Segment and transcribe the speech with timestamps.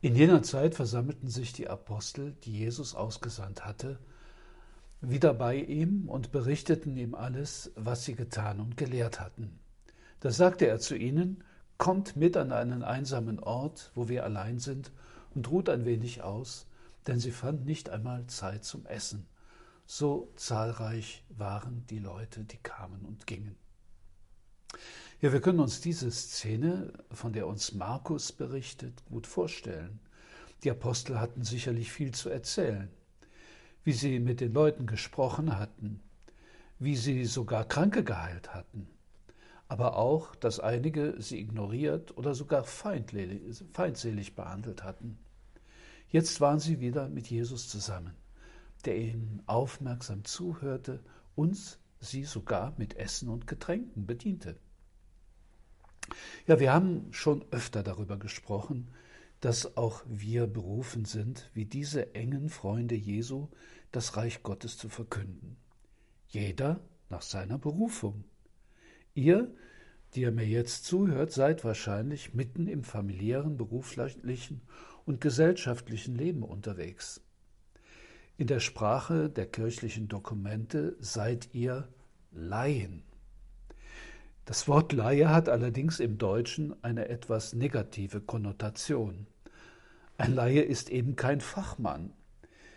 [0.00, 3.98] In jener Zeit versammelten sich die Apostel, die Jesus ausgesandt hatte,
[5.00, 9.58] wieder bei ihm und berichteten ihm alles, was sie getan und gelehrt hatten.
[10.20, 11.42] Da sagte er zu ihnen,
[11.78, 14.90] Kommt mit an einen einsamen Ort, wo wir allein sind,
[15.34, 16.66] und ruht ein wenig aus,
[17.06, 19.26] denn sie fand nicht einmal Zeit zum Essen.
[19.86, 23.54] So zahlreich waren die Leute, die kamen und gingen.
[25.20, 29.98] Ja, wir können uns diese Szene, von der uns Markus berichtet, gut vorstellen.
[30.62, 32.88] Die Apostel hatten sicherlich viel zu erzählen,
[33.82, 36.00] wie sie mit den Leuten gesprochen hatten,
[36.78, 38.86] wie sie sogar Kranke geheilt hatten,
[39.66, 45.18] aber auch, dass einige sie ignoriert oder sogar feindselig behandelt hatten.
[46.10, 48.14] Jetzt waren sie wieder mit Jesus zusammen,
[48.84, 51.00] der ihnen aufmerksam zuhörte
[51.34, 54.56] und sie sogar mit Essen und Getränken bediente.
[56.46, 58.88] Ja, wir haben schon öfter darüber gesprochen,
[59.40, 63.48] dass auch wir berufen sind, wie diese engen Freunde Jesu,
[63.92, 65.56] das Reich Gottes zu verkünden.
[66.28, 68.24] Jeder nach seiner Berufung.
[69.14, 69.54] Ihr,
[70.14, 74.60] die ihr mir jetzt zuhört, seid wahrscheinlich mitten im familiären, beruflichen
[75.04, 77.22] und gesellschaftlichen Leben unterwegs.
[78.36, 81.88] In der Sprache der kirchlichen Dokumente seid ihr
[82.30, 83.02] Laien.
[84.48, 89.26] Das Wort Laie hat allerdings im Deutschen eine etwas negative Konnotation.
[90.16, 92.14] Ein Laie ist eben kein Fachmann.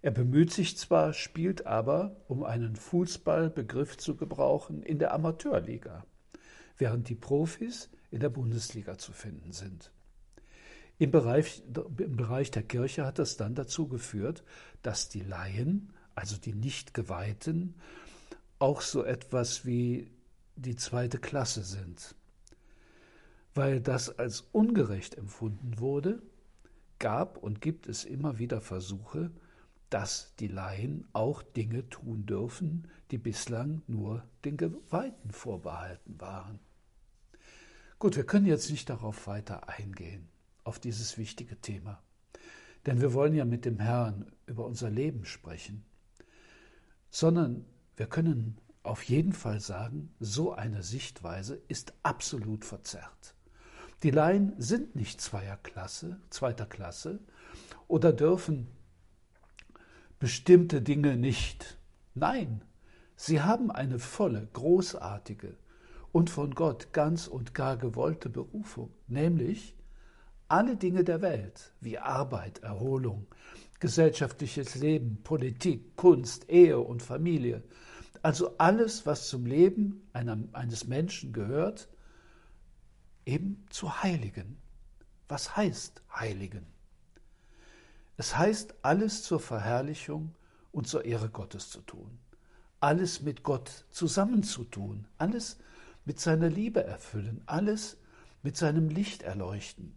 [0.00, 6.04] Er bemüht sich zwar, spielt aber, um einen Fußballbegriff zu gebrauchen, in der Amateurliga
[6.78, 9.92] während die Profis in der Bundesliga zu finden sind.
[10.98, 11.62] Im Bereich,
[11.96, 14.42] Im Bereich der Kirche hat das dann dazu geführt,
[14.82, 17.76] dass die Laien, also die Nichtgeweihten,
[18.58, 20.10] auch so etwas wie
[20.56, 22.14] die zweite Klasse sind.
[23.54, 26.22] Weil das als ungerecht empfunden wurde,
[26.98, 29.30] gab und gibt es immer wieder Versuche,
[29.90, 36.60] dass die Laien auch Dinge tun dürfen, die bislang nur den Geweihten vorbehalten waren.
[37.98, 40.28] Gut, wir können jetzt nicht darauf weiter eingehen,
[40.64, 42.02] auf dieses wichtige Thema.
[42.86, 45.84] Denn wir wollen ja mit dem Herrn über unser Leben sprechen.
[47.10, 48.56] Sondern wir können
[48.92, 53.34] auf jeden Fall sagen, so eine Sichtweise ist absolut verzerrt.
[54.02, 57.18] Die Laien sind nicht zweier Klasse, zweiter Klasse
[57.88, 58.68] oder dürfen
[60.18, 61.78] bestimmte Dinge nicht.
[62.14, 62.66] Nein,
[63.16, 65.56] sie haben eine volle, großartige
[66.12, 69.74] und von Gott ganz und gar gewollte Berufung, nämlich
[70.48, 73.26] alle Dinge der Welt wie Arbeit, Erholung,
[73.80, 77.62] gesellschaftliches Leben, Politik, Kunst, Ehe und Familie,
[78.22, 81.88] also alles, was zum Leben einer, eines Menschen gehört,
[83.26, 84.56] eben zu heiligen.
[85.28, 86.66] Was heißt heiligen?
[88.16, 90.34] Es heißt, alles zur Verherrlichung
[90.70, 92.18] und zur Ehre Gottes zu tun,
[92.80, 95.58] alles mit Gott zusammenzutun, alles
[96.04, 97.96] mit seiner Liebe erfüllen, alles
[98.42, 99.96] mit seinem Licht erleuchten.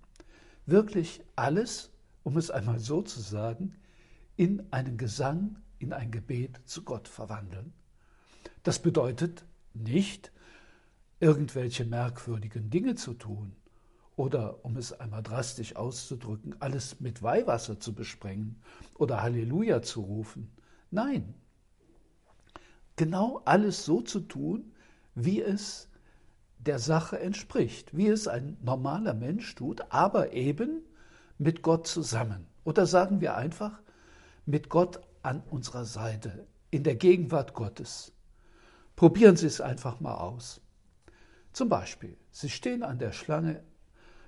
[0.66, 1.92] Wirklich alles,
[2.24, 3.75] um es einmal so zu sagen,
[4.36, 7.74] in einen Gesang, in ein Gebet zu Gott verwandeln.
[8.65, 9.45] Das bedeutet
[9.75, 10.31] nicht,
[11.19, 13.56] irgendwelche merkwürdigen Dinge zu tun,
[14.15, 18.59] oder, um es einmal drastisch auszudrücken, alles mit Weihwasser zu besprengen
[18.97, 20.50] oder Halleluja zu rufen.
[20.89, 21.35] Nein,
[22.95, 24.71] genau alles so zu tun,
[25.13, 25.88] wie es
[26.57, 30.81] der Sache entspricht, wie es ein normaler Mensch tut, aber eben
[31.38, 32.47] mit Gott zusammen.
[32.63, 33.79] Oder sagen wir einfach,
[34.47, 38.14] mit Gott an unserer Seite, in der Gegenwart Gottes.
[38.95, 40.62] Probieren Sie es einfach mal aus.
[41.51, 43.63] Zum Beispiel, Sie stehen an der Schlange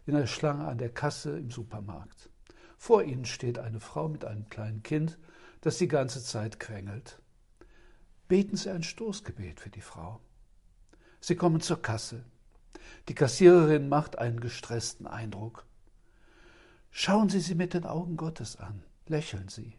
[0.08, 2.30] in der Schlange an der Kasse im Supermarkt.
[2.78, 5.20] Vor ihnen steht eine Frau mit einem kleinen Kind,
[5.62, 7.22] das die ganze Zeit quengelt.
[8.28, 10.22] Beten Sie ein Stoßgebet für die Frau.
[11.20, 12.24] Sie kommen zur Kasse.
[13.10, 15.66] Die Kassiererin macht einen gestressten Eindruck.
[16.90, 19.78] Schauen Sie sie mit den Augen Gottes an, lächeln Sie.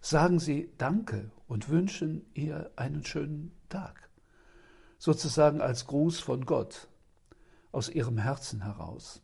[0.00, 4.08] Sagen Sie Danke und wünschen ihr einen schönen Tag.
[4.98, 6.88] Sozusagen als Gruß von Gott,
[7.72, 9.22] aus Ihrem Herzen heraus.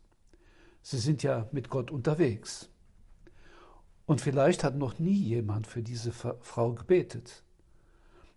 [0.81, 2.69] Sie sind ja mit Gott unterwegs.
[4.05, 7.43] Und vielleicht hat noch nie jemand für diese Frau gebetet.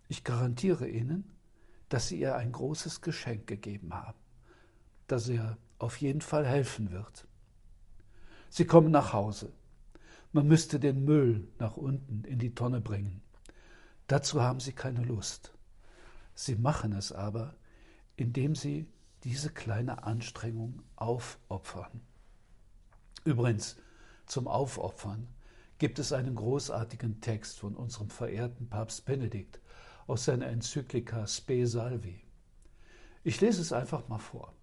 [0.07, 1.31] Ich garantiere Ihnen,
[1.89, 4.17] dass Sie ihr ein großes Geschenk gegeben haben,
[5.07, 7.27] das ihr auf jeden Fall helfen wird.
[8.49, 9.51] Sie kommen nach Hause.
[10.31, 13.21] Man müsste den Müll nach unten in die Tonne bringen.
[14.05, 15.53] Dazu haben Sie keine Lust.
[16.35, 17.55] Sie machen es aber,
[18.15, 18.87] indem Sie
[19.23, 22.01] diese kleine Anstrengung aufopfern.
[23.25, 23.77] Übrigens,
[24.27, 25.27] zum Aufopfern
[25.79, 29.59] gibt es einen großartigen Text von unserem verehrten Papst Benedikt
[30.05, 32.21] aus seiner Enzyklika Spe Salvi.
[33.23, 34.53] Ich lese es einfach mal vor.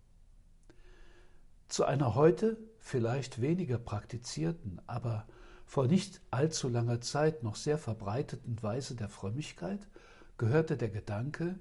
[1.69, 5.27] Zu einer heute vielleicht weniger praktizierten, aber
[5.67, 9.87] vor nicht allzu langer Zeit noch sehr verbreiteten Weise der Frömmigkeit
[10.39, 11.59] gehörte der Gedanke,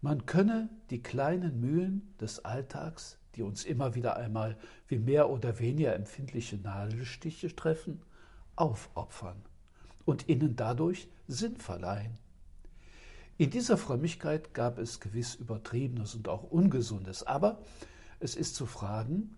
[0.00, 4.56] man könne die kleinen Mühen des Alltags, die uns immer wieder einmal
[4.88, 8.00] wie mehr oder weniger empfindliche Nadelstiche treffen,
[8.56, 9.42] aufopfern
[10.04, 12.18] und ihnen dadurch Sinn verleihen.
[13.36, 17.60] In dieser Frömmigkeit gab es gewiss Übertriebenes und auch Ungesundes, aber
[18.20, 19.36] es ist zu fragen,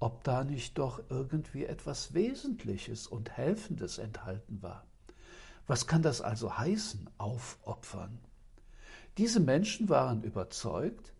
[0.00, 4.84] ob da nicht doch irgendwie etwas Wesentliches und Helfendes enthalten war.
[5.66, 8.18] Was kann das also heißen, aufopfern?
[9.18, 11.14] Diese Menschen waren überzeugt,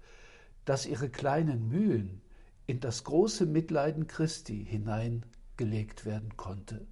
[0.64, 2.20] dass ihre kleinen Mühen
[2.66, 6.86] in das große Mitleiden Christi hineingelegt werden konnte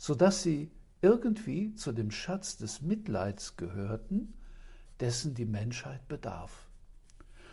[0.00, 0.70] sodass sie
[1.02, 4.32] irgendwie zu dem Schatz des Mitleids gehörten,
[4.98, 6.69] dessen die Menschheit bedarf.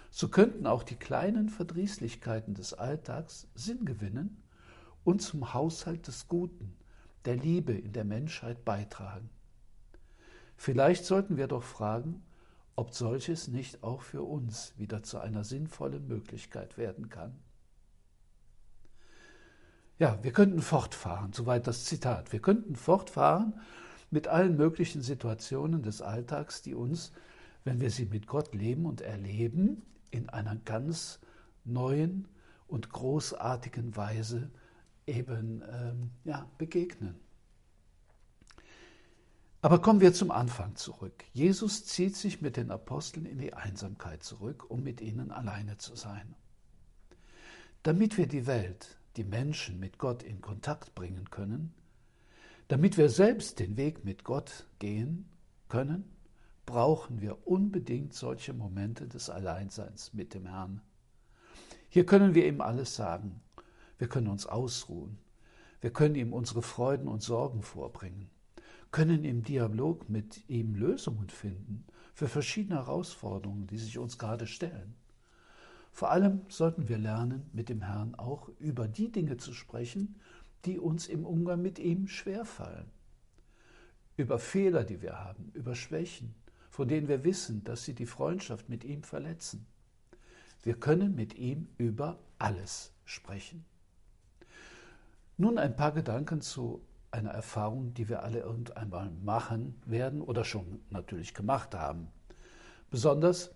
[0.09, 4.43] So könnten auch die kleinen Verdrießlichkeiten des Alltags Sinn gewinnen
[5.03, 6.75] und zum Haushalt des Guten,
[7.25, 9.29] der Liebe in der Menschheit beitragen.
[10.55, 12.23] Vielleicht sollten wir doch fragen,
[12.75, 17.39] ob solches nicht auch für uns wieder zu einer sinnvollen Möglichkeit werden kann.
[19.99, 22.31] Ja, wir könnten fortfahren, soweit das Zitat.
[22.31, 23.59] Wir könnten fortfahren
[24.11, 27.11] mit allen möglichen Situationen des Alltags, die uns,
[27.63, 29.81] wenn wir sie mit Gott leben und erleben,
[30.11, 31.19] in einer ganz
[31.63, 32.27] neuen
[32.67, 34.49] und großartigen Weise
[35.05, 37.15] eben ähm, ja, begegnen.
[39.61, 41.23] Aber kommen wir zum Anfang zurück.
[41.33, 45.95] Jesus zieht sich mit den Aposteln in die Einsamkeit zurück, um mit ihnen alleine zu
[45.95, 46.35] sein.
[47.83, 51.73] Damit wir die Welt, die Menschen mit Gott in Kontakt bringen können,
[52.67, 55.27] damit wir selbst den Weg mit Gott gehen
[55.69, 56.05] können,
[56.67, 60.81] brauchen wir unbedingt solche Momente des Alleinseins mit dem Herrn.
[61.89, 63.41] Hier können wir ihm alles sagen.
[63.97, 65.17] Wir können uns ausruhen.
[65.81, 68.29] Wir können ihm unsere Freuden und Sorgen vorbringen,
[68.91, 74.95] können im Dialog mit ihm Lösungen finden für verschiedene Herausforderungen, die sich uns gerade stellen.
[75.91, 80.19] Vor allem sollten wir lernen, mit dem Herrn auch über die Dinge zu sprechen,
[80.65, 82.91] die uns im Umgang mit ihm schwerfallen.
[84.17, 86.35] Über Fehler, die wir haben, über Schwächen,
[86.77, 89.65] von denen wir wissen, dass sie die Freundschaft mit ihm verletzen.
[90.61, 93.65] Wir können mit ihm über alles sprechen.
[95.37, 100.79] Nun ein paar Gedanken zu einer Erfahrung, die wir alle irgendeinmal machen werden oder schon
[100.91, 102.09] natürlich gemacht haben.
[102.91, 103.55] Besonders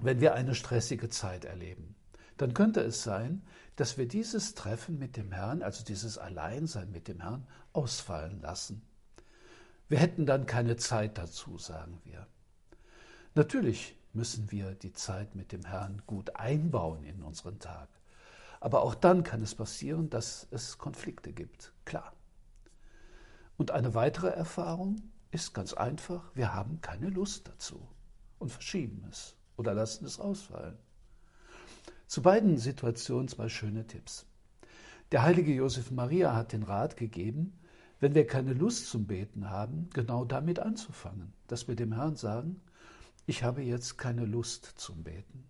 [0.00, 1.94] wenn wir eine stressige Zeit erleben,
[2.36, 3.42] dann könnte es sein,
[3.76, 8.82] dass wir dieses Treffen mit dem Herrn, also dieses Alleinsein mit dem Herrn, ausfallen lassen.
[9.88, 12.26] Wir hätten dann keine Zeit dazu, sagen wir.
[13.34, 17.88] Natürlich müssen wir die Zeit mit dem Herrn gut einbauen in unseren Tag.
[18.60, 22.12] Aber auch dann kann es passieren, dass es Konflikte gibt, klar.
[23.56, 27.88] Und eine weitere Erfahrung ist ganz einfach, wir haben keine Lust dazu
[28.38, 30.76] und verschieben es oder lassen es ausfallen.
[32.06, 34.26] Zu beiden Situationen zwei schöne Tipps.
[35.12, 37.58] Der heilige Josef Maria hat den Rat gegeben,
[38.00, 42.60] wenn wir keine Lust zum Beten haben, genau damit anzufangen, dass wir dem Herrn sagen,
[43.26, 45.44] ich habe jetzt keine Lust zum Beten.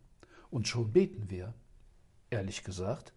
[0.51, 1.55] Und schon beten wir.
[2.31, 3.13] Ehrlich gesagt,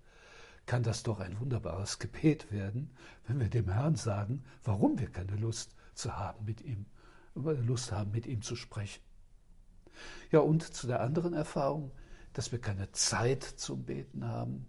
[0.66, 2.92] kann das doch ein wunderbares Gebet werden,
[3.28, 6.86] wenn wir dem Herrn sagen, warum wir keine Lust zu haben mit ihm,
[7.34, 9.02] Lust haben, mit ihm zu sprechen.
[10.32, 11.92] Ja, und zu der anderen Erfahrung,
[12.34, 14.66] dass wir keine Zeit zum Beten haben.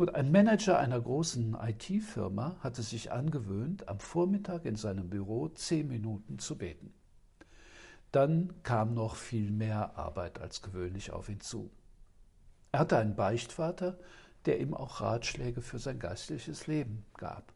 [0.00, 5.88] Gut, ein Manager einer großen IT-Firma hatte sich angewöhnt, am Vormittag in seinem Büro zehn
[5.88, 6.94] Minuten zu beten.
[8.10, 11.70] Dann kam noch viel mehr Arbeit als gewöhnlich auf ihn zu.
[12.72, 13.98] Er hatte einen Beichtvater,
[14.46, 17.52] der ihm auch Ratschläge für sein geistliches Leben gab.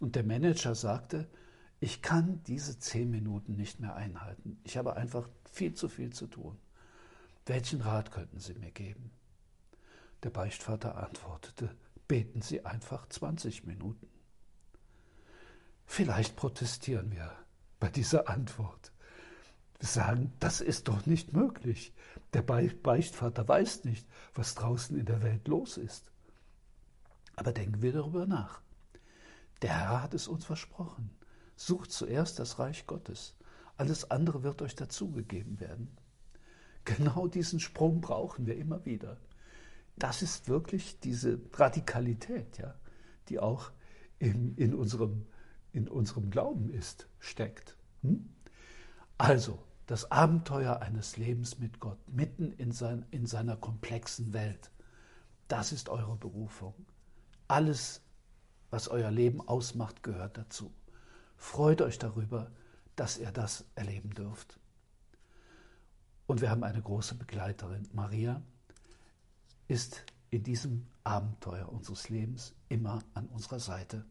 [0.00, 1.28] Und der Manager sagte,
[1.78, 4.58] ich kann diese zehn Minuten nicht mehr einhalten.
[4.64, 6.58] Ich habe einfach viel zu viel zu tun.
[7.46, 9.12] Welchen Rat könnten Sie mir geben?
[10.22, 11.74] Der Beichtvater antwortete,
[12.06, 14.08] beten Sie einfach 20 Minuten.
[15.86, 17.32] Vielleicht protestieren wir
[17.78, 18.92] bei dieser Antwort.
[19.78, 21.94] Wir sagen, das ist doch nicht möglich.
[22.34, 26.04] Der Beichtvater weiß nicht, was draußen in der Welt los ist.
[27.34, 28.60] Aber denken wir darüber nach.
[29.62, 31.10] Der Herr hat es uns versprochen.
[31.56, 33.34] Sucht zuerst das Reich Gottes.
[33.76, 35.96] Alles andere wird euch dazugegeben werden.
[36.84, 39.16] Genau diesen Sprung brauchen wir immer wieder.
[39.96, 42.74] Das ist wirklich diese Radikalität, ja,
[43.28, 43.70] die auch
[44.18, 45.26] in, in, unserem,
[45.72, 47.76] in unserem Glauben ist, steckt.
[48.02, 48.30] Hm?
[49.18, 54.70] Also, das Abenteuer eines Lebens mit Gott, mitten in, sein, in seiner komplexen Welt,
[55.48, 56.74] das ist eure Berufung.
[57.48, 58.00] Alles,
[58.70, 60.72] was euer Leben ausmacht, gehört dazu.
[61.36, 62.52] Freut euch darüber,
[62.94, 64.60] dass ihr das erleben dürft.
[66.26, 67.88] Und wir haben eine große Begleiterin.
[67.92, 68.40] Maria
[69.70, 74.04] ist in diesem Abenteuer unseres Lebens immer an unserer Seite.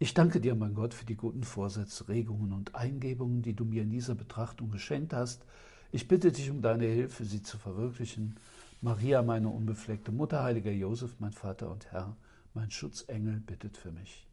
[0.00, 3.82] Ich danke dir, mein Gott, für die guten Vorsätze, Regungen und Eingebungen, die du mir
[3.82, 5.44] in dieser Betrachtung geschenkt hast.
[5.92, 8.34] Ich bitte dich um deine Hilfe, sie zu verwirklichen.
[8.80, 12.16] Maria, meine unbefleckte Mutter, heiliger Josef, mein Vater und Herr,
[12.54, 14.26] mein Schutzengel, bittet für mich.